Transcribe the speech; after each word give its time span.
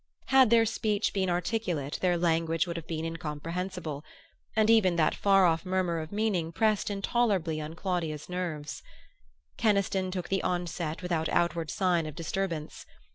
Had 0.29 0.49
their 0.49 0.65
speech 0.65 1.13
been 1.13 1.29
articulate 1.29 1.99
their 2.01 2.17
language 2.17 2.65
would 2.65 2.75
have 2.75 2.87
been 2.87 3.05
incomprehensible; 3.05 4.03
and 4.55 4.67
even 4.67 4.95
that 4.95 5.13
far 5.13 5.45
off 5.45 5.63
murmur 5.63 5.99
of 5.99 6.11
meaning 6.11 6.51
pressed 6.51 6.89
intolerably 6.89 7.61
on 7.61 7.75
Claudia's 7.75 8.27
nerves. 8.27 8.81
Keniston 9.57 10.09
took 10.09 10.29
the 10.29 10.41
onset 10.41 11.03
without 11.03 11.29
outward 11.29 11.69
sign 11.69 12.07
of 12.07 12.15
disturbance. 12.15 12.87